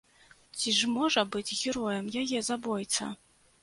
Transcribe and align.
Ці 0.59 0.73
ж 0.77 0.89
можа 0.95 1.25
быць 1.37 1.55
героем 1.61 2.11
яе 2.25 2.45
забойца? 2.53 3.17